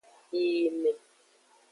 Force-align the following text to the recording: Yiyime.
Yiyime. 0.35 0.91